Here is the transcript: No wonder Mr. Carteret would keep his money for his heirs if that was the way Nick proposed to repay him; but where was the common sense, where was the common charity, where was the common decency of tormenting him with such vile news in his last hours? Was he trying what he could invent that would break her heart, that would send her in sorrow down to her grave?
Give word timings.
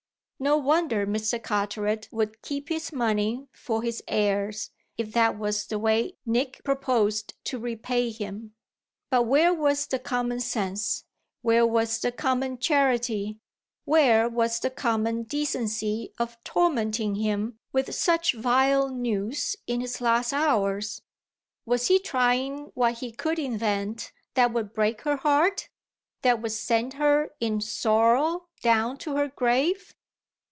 No 0.43 0.57
wonder 0.57 1.05
Mr. 1.05 1.39
Carteret 1.39 2.09
would 2.11 2.41
keep 2.41 2.69
his 2.69 2.91
money 2.91 3.45
for 3.51 3.83
his 3.83 4.01
heirs 4.07 4.71
if 4.97 5.13
that 5.13 5.37
was 5.37 5.67
the 5.67 5.77
way 5.77 6.17
Nick 6.25 6.63
proposed 6.63 7.35
to 7.43 7.59
repay 7.59 8.09
him; 8.09 8.55
but 9.11 9.27
where 9.27 9.53
was 9.53 9.85
the 9.85 9.99
common 9.99 10.39
sense, 10.39 11.03
where 11.43 11.63
was 11.67 11.99
the 11.99 12.11
common 12.11 12.57
charity, 12.57 13.37
where 13.85 14.27
was 14.27 14.59
the 14.59 14.71
common 14.71 15.21
decency 15.25 16.11
of 16.17 16.43
tormenting 16.43 17.13
him 17.13 17.59
with 17.71 17.93
such 17.93 18.33
vile 18.33 18.89
news 18.89 19.55
in 19.67 19.79
his 19.79 20.01
last 20.01 20.33
hours? 20.33 21.03
Was 21.67 21.87
he 21.87 21.99
trying 21.99 22.71
what 22.73 22.95
he 22.97 23.11
could 23.11 23.37
invent 23.37 24.11
that 24.33 24.51
would 24.51 24.73
break 24.73 25.01
her 25.01 25.17
heart, 25.17 25.69
that 26.23 26.41
would 26.41 26.51
send 26.53 26.93
her 26.93 27.29
in 27.39 27.61
sorrow 27.61 28.47
down 28.63 28.97
to 28.97 29.17
her 29.17 29.27
grave? 29.27 29.93